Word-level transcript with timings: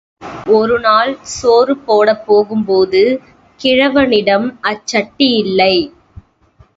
ஒருநாள் 0.49 1.11
சோறு 1.33 1.73
போடப் 1.79 2.23
போகும்போது, 2.25 3.01
கிழவனிடம் 3.59 4.47
அச் 4.63 4.87
சட்டி 4.87 5.29
இல்லை. 5.43 5.73